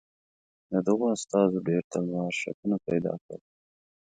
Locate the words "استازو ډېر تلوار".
1.15-2.31